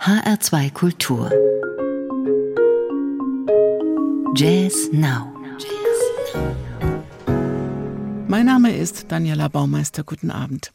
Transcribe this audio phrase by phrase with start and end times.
[0.00, 1.30] HR2 Kultur
[4.34, 5.30] Jazz Now
[8.26, 10.02] Mein Name ist Daniela Baumeister.
[10.02, 10.72] Guten Abend.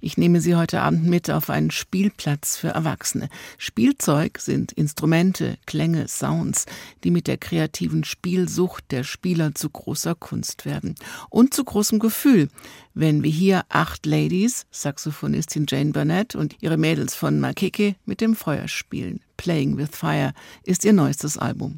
[0.00, 3.28] Ich nehme Sie heute Abend mit auf einen Spielplatz für Erwachsene.
[3.58, 6.66] Spielzeug sind Instrumente, Klänge, Sounds,
[7.04, 10.94] die mit der kreativen Spielsucht der Spieler zu großer Kunst werden.
[11.30, 12.48] Und zu großem Gefühl,
[12.94, 18.34] wenn wir hier acht Ladies, Saxophonistin Jane Burnett und ihre Mädels von Makeke mit dem
[18.34, 19.20] Feuer spielen.
[19.36, 20.32] Playing with Fire
[20.64, 21.76] ist ihr neuestes Album.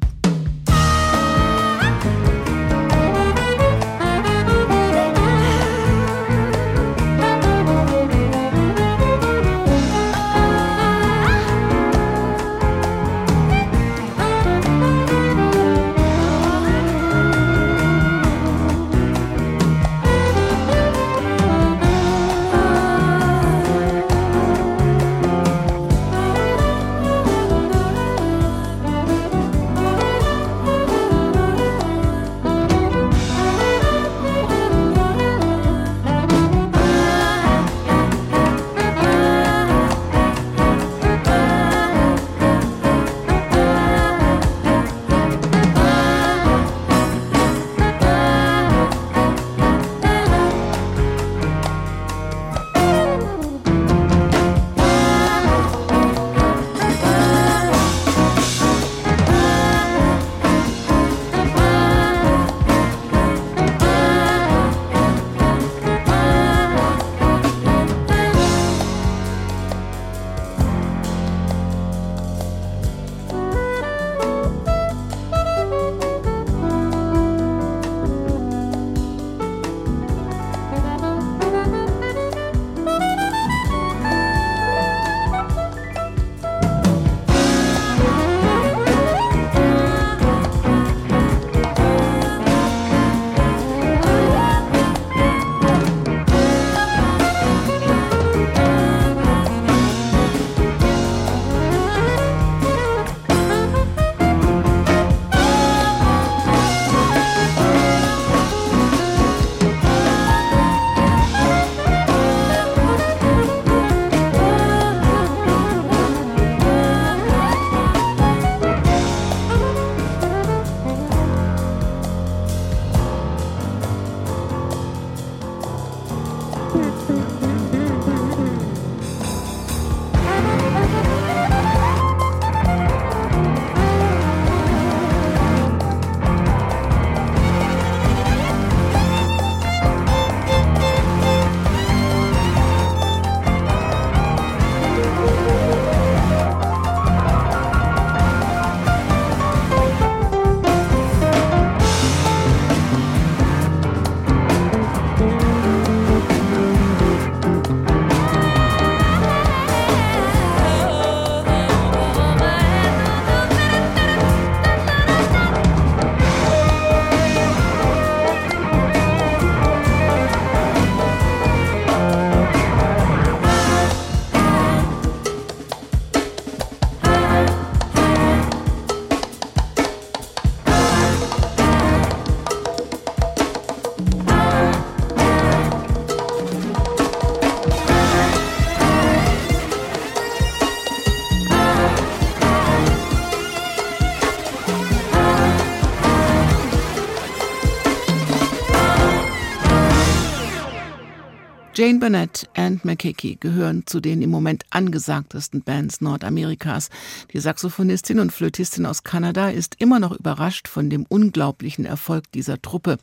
[201.79, 206.89] Jane Burnett and McKickey gehören zu den im Moment angesagtesten Bands Nordamerikas.
[207.31, 212.61] Die Saxophonistin und Flötistin aus Kanada ist immer noch überrascht von dem unglaublichen Erfolg dieser
[212.61, 212.97] Truppe.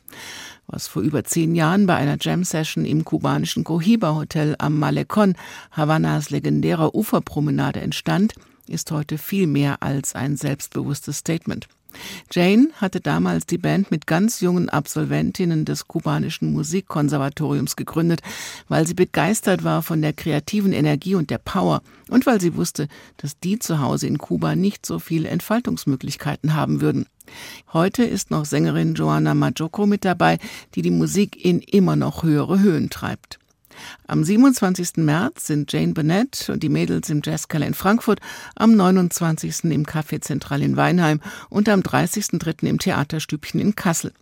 [0.67, 5.33] Was vor über zehn Jahren bei einer Jam-Session im kubanischen Cohiba Hotel am Malecon,
[5.71, 8.35] Havanas legendärer Uferpromenade entstand,
[8.67, 11.67] ist heute viel mehr als ein selbstbewusstes Statement.
[12.31, 18.21] Jane hatte damals die Band mit ganz jungen Absolventinnen des kubanischen Musikkonservatoriums gegründet,
[18.67, 22.87] weil sie begeistert war von der kreativen Energie und der Power und weil sie wusste,
[23.17, 27.05] dass die zu Hause in Kuba nicht so viele Entfaltungsmöglichkeiten haben würden.
[27.73, 30.39] Heute ist noch Sängerin Joanna Majoko mit dabei,
[30.75, 33.39] die die Musik in immer noch höhere Höhen treibt.
[34.07, 34.97] Am 27.
[34.97, 38.19] März sind Jane Burnett und die Mädels im Jazzkeller in Frankfurt,
[38.55, 39.65] am 29.
[39.65, 42.67] im Café Zentral in Weinheim und am 30.3.
[42.67, 44.13] im Theaterstübchen in Kassel.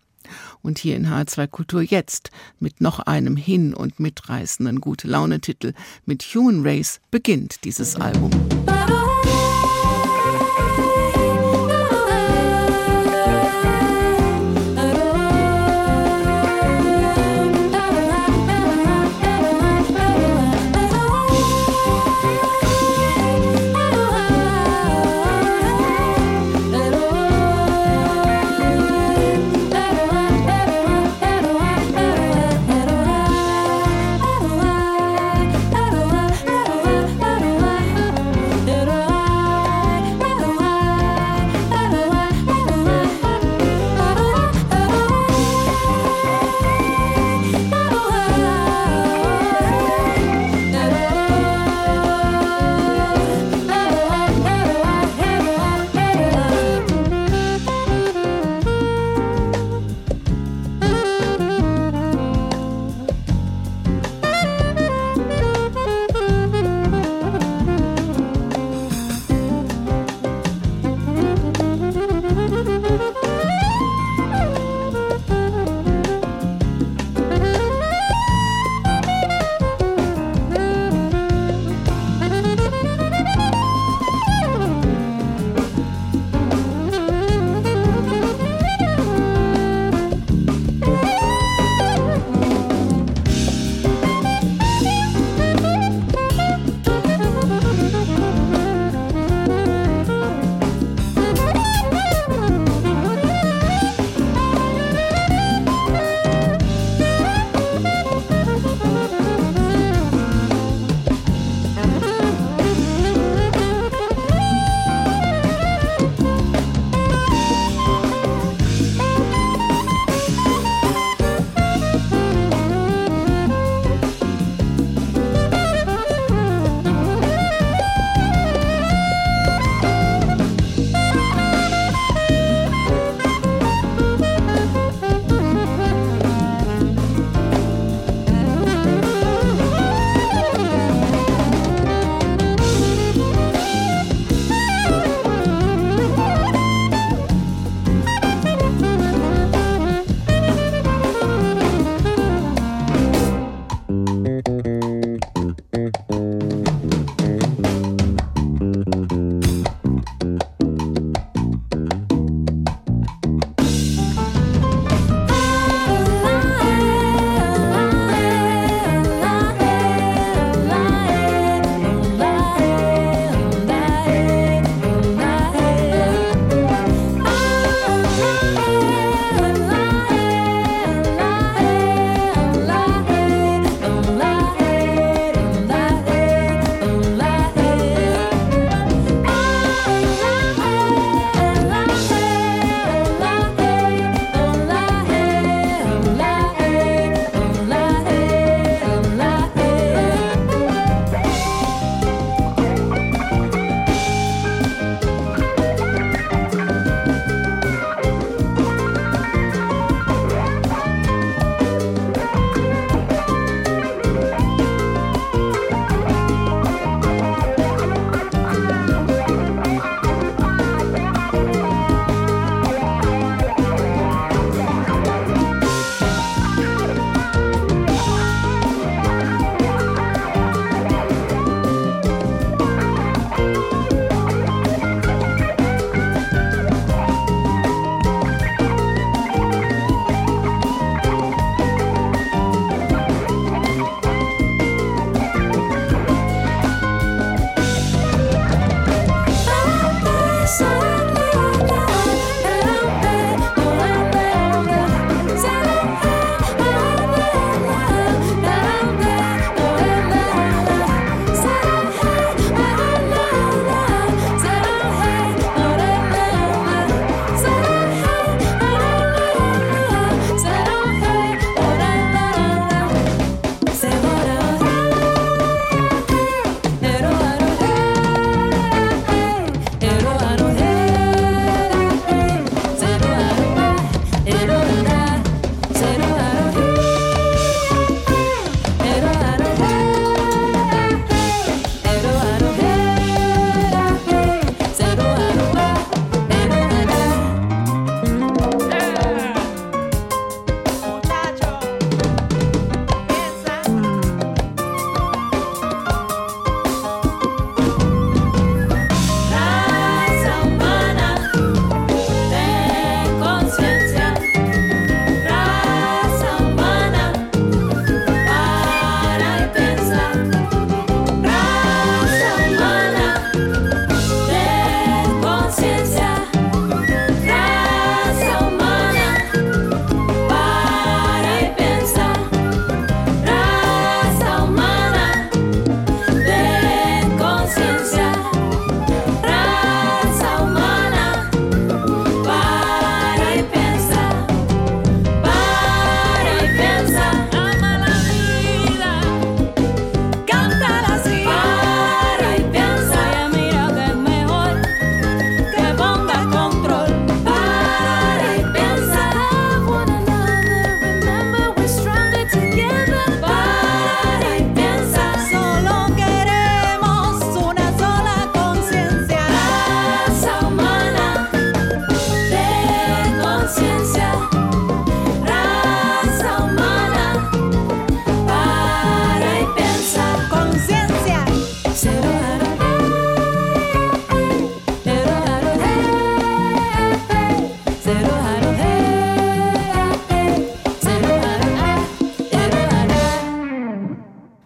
[0.61, 5.73] Und hier in H2 Kultur jetzt mit noch einem hin- und mitreißenden Gute-Laune-Titel
[6.05, 8.31] mit Human Race beginnt dieses Album.
[8.31, 9.04] Musik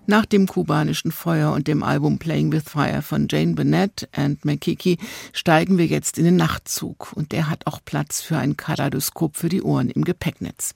[0.09, 4.97] Nach dem kubanischen Feuer und dem Album Playing with Fire von Jane Bennett and Makiki
[5.33, 9.49] steigen wir jetzt in den Nachtzug und der hat auch Platz für ein Kaleidoskop für
[9.49, 10.73] die Ohren im Gepäcknetz.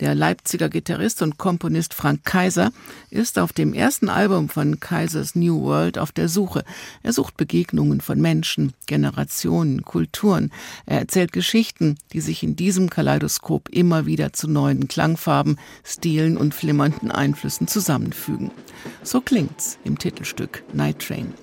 [0.00, 2.72] Der Leipziger Gitarrist und Komponist Frank Kaiser
[3.10, 6.64] ist auf dem ersten Album von Kaisers New World auf der Suche.
[7.02, 10.52] Er sucht Begegnungen von Menschen, Generationen, Kulturen.
[10.86, 16.54] Er erzählt Geschichten, die sich in diesem Kaleidoskop immer wieder zu neuen Klangfarben, Stilen und
[16.54, 18.50] flimmernden Einflüssen zusammenfügen.
[19.02, 21.34] So klingt's im Titelstück Night Train.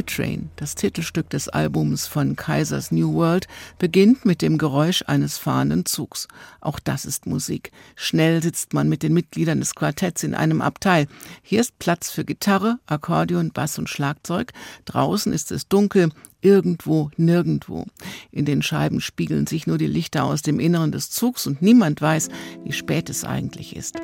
[0.00, 3.46] Night Train, das Titelstück des Albums von Kaisers New World,
[3.78, 6.26] beginnt mit dem Geräusch eines fahrenden Zugs.
[6.62, 7.70] Auch das ist Musik.
[7.96, 11.06] Schnell sitzt man mit den Mitgliedern des Quartetts in einem Abteil.
[11.42, 14.54] Hier ist Platz für Gitarre, Akkordeon, Bass und Schlagzeug.
[14.86, 16.08] Draußen ist es dunkel.
[16.40, 17.84] irgendwo, nirgendwo.
[18.30, 22.00] In den Scheiben spiegeln sich nur die Lichter aus dem Inneren des Zugs und niemand
[22.00, 22.30] weiß,
[22.64, 23.98] wie spät es eigentlich ist.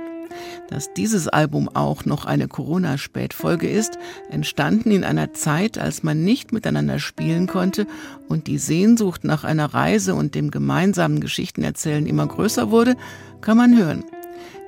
[0.69, 3.99] Dass dieses Album auch noch eine Corona-Spätfolge ist,
[4.31, 7.87] entstanden in einer Zeit, als man nicht miteinander spielen konnte
[8.29, 12.97] und die Sehnsucht nach einer Reise und dem gemeinsamen Geschichtenerzählen immer größer wurde,
[13.41, 14.05] kann man hören.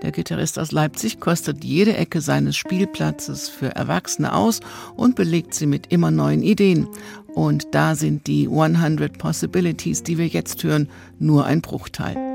[0.02, 4.60] Der Gitarrist aus Leipzig kostet jede Ecke seines Spielplatzes für Erwachsene aus
[4.96, 6.86] und belegt sie mit immer neuen Ideen.
[7.34, 12.27] Und da sind die 100 Possibilities, die wir jetzt hören, nur ein Bruchteil.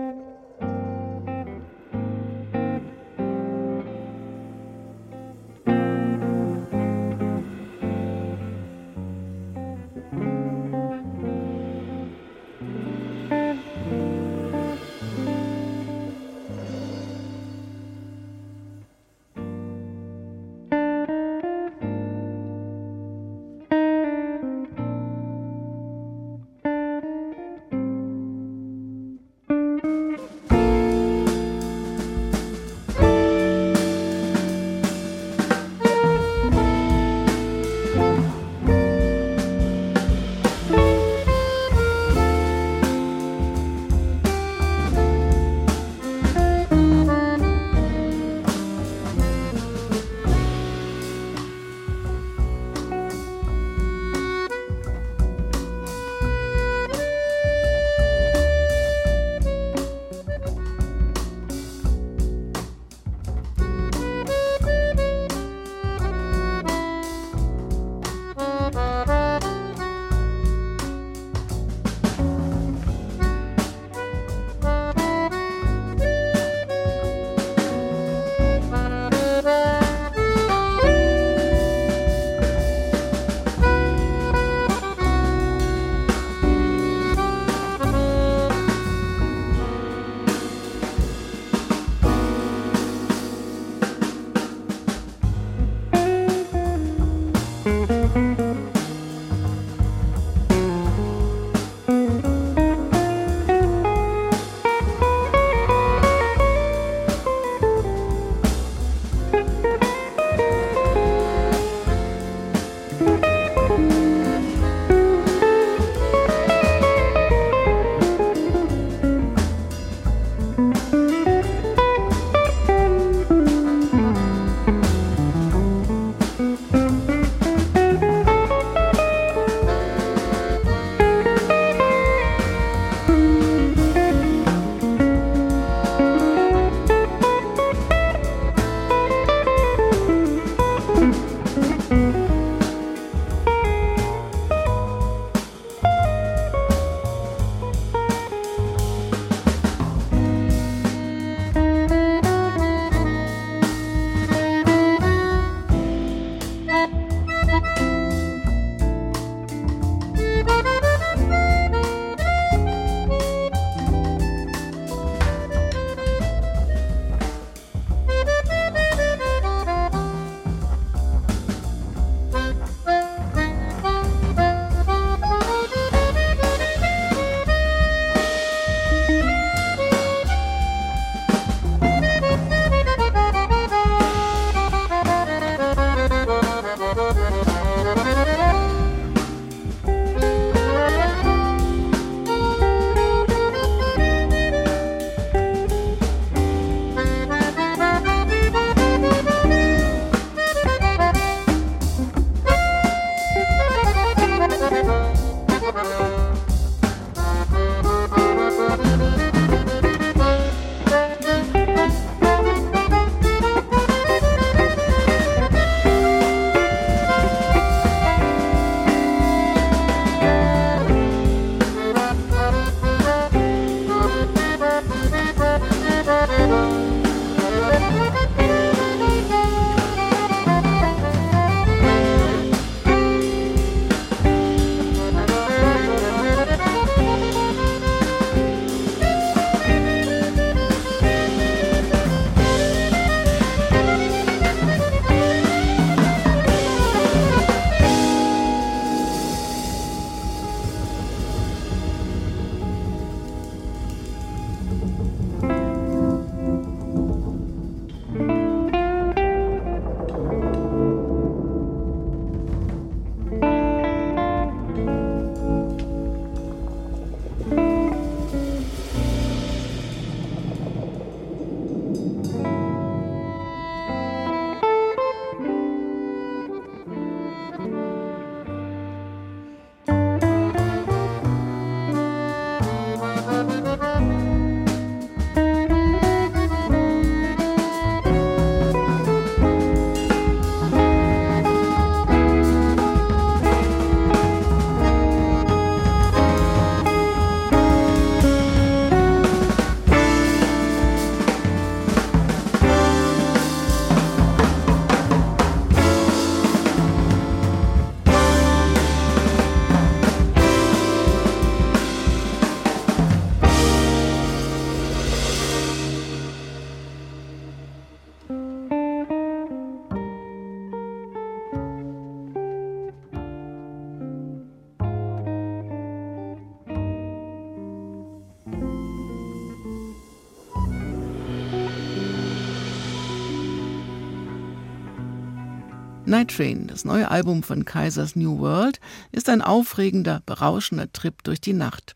[336.05, 338.81] Night Train, das neue Album von Kaisers New World,
[339.13, 341.96] ist ein aufregender, berauschender Trip durch die Nacht.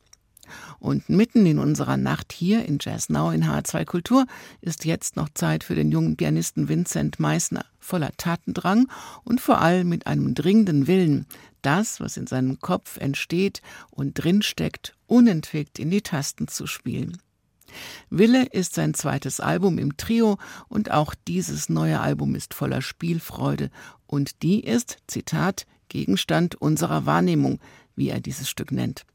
[0.79, 4.25] Und mitten in unserer Nacht hier in Jazz Now in H2 Kultur
[4.61, 8.87] ist jetzt noch Zeit für den jungen Pianisten Vincent Meissner, voller Tatendrang
[9.25, 11.25] und vor allem mit einem dringenden Willen,
[11.61, 17.17] das, was in seinem Kopf entsteht und drinsteckt, unentwegt in die Tasten zu spielen.
[18.09, 23.69] Wille ist sein zweites Album im Trio und auch dieses neue Album ist voller Spielfreude
[24.07, 27.59] und die ist, Zitat, Gegenstand unserer Wahrnehmung,
[27.95, 29.05] wie er dieses Stück nennt.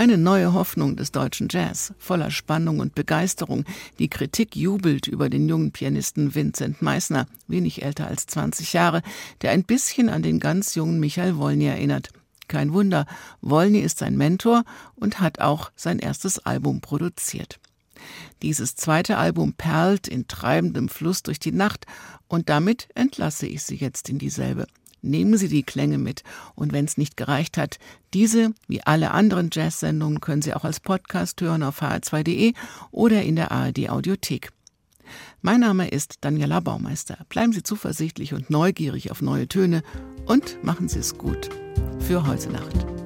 [0.00, 3.66] Eine neue Hoffnung des deutschen Jazz, voller Spannung und Begeisterung.
[3.98, 9.02] Die Kritik jubelt über den jungen Pianisten Vincent Meissner, wenig älter als 20 Jahre,
[9.42, 12.08] der ein bisschen an den ganz jungen Michael Wolny erinnert.
[12.48, 13.04] Kein Wunder,
[13.42, 17.60] Wolny ist sein Mentor und hat auch sein erstes Album produziert.
[18.40, 21.84] Dieses zweite Album perlt in treibendem Fluss durch die Nacht
[22.26, 24.66] und damit entlasse ich Sie jetzt in dieselbe.
[25.02, 26.22] Nehmen Sie die Klänge mit.
[26.54, 27.78] Und wenn es nicht gereicht hat,
[28.14, 32.54] diese, wie alle anderen Jazz-Sendungen, können Sie auch als Podcast hören auf hr2.de
[32.90, 34.50] oder in der ARD Audiothek.
[35.42, 37.18] Mein Name ist Daniela Baumeister.
[37.28, 39.82] Bleiben Sie zuversichtlich und neugierig auf neue Töne
[40.26, 41.50] und machen Sie es gut.
[41.98, 42.99] Für heute Nacht.